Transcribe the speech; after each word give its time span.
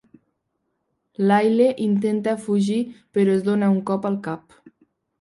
Lyle 1.27 1.69
intenta 1.89 2.35
fugir 2.49 2.81
però 3.15 3.39
es 3.41 3.49
dona 3.53 3.73
un 3.79 3.81
cop 3.95 4.13
al 4.13 4.23
cap. 4.31 4.63